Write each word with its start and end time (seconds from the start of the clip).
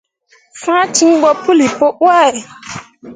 Fãa 0.61 0.83
ciŋ 0.95 1.11
ɓo 1.21 1.29
puli 1.43 1.67
pu 1.77 1.85
wahbe. 2.03 2.39